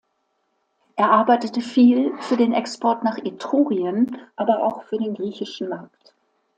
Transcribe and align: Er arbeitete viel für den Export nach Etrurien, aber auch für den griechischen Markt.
Er 0.95 1.11
arbeitete 1.11 1.61
viel 1.61 2.17
für 2.23 2.35
den 2.35 2.53
Export 2.53 3.03
nach 3.03 3.19
Etrurien, 3.19 4.17
aber 4.35 4.63
auch 4.63 4.81
für 4.85 4.97
den 4.97 5.13
griechischen 5.13 5.69
Markt. 5.69 6.15